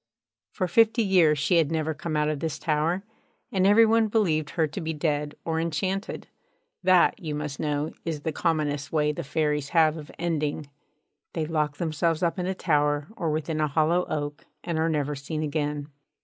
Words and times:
For 0.49 0.67
fifty 0.67 1.03
years 1.03 1.37
she 1.37 1.57
had 1.57 1.71
never 1.71 1.93
come 1.93 2.17
out 2.17 2.27
of 2.27 2.39
this 2.39 2.57
tower, 2.57 3.03
and 3.51 3.67
every 3.67 3.85
one 3.85 4.07
believed 4.07 4.49
her 4.51 4.65
to 4.65 4.81
be 4.81 4.93
dead 4.93 5.35
or 5.45 5.59
enchanted. 5.59 6.25
That, 6.81 7.19
you 7.21 7.35
must 7.35 7.59
know, 7.59 7.91
is 8.03 8.21
the 8.21 8.31
commonest 8.31 8.91
way 8.91 9.11
the 9.11 9.23
Fairies 9.23 9.69
have 9.77 9.97
of 9.97 10.09
ending: 10.17 10.65
they 11.33 11.45
lock 11.45 11.77
themselves 11.77 12.23
up 12.23 12.39
in 12.39 12.47
a 12.47 12.55
tower 12.55 13.09
or 13.15 13.29
within 13.29 13.61
a 13.61 13.67
hollow 13.67 14.07
oak, 14.09 14.47
and 14.63 14.79
are 14.79 14.89
never 14.89 15.13
seen 15.13 15.43
again. 15.43 15.87